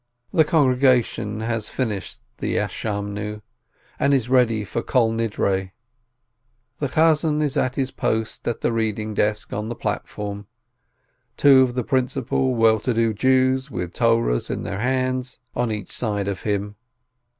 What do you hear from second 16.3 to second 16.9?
him.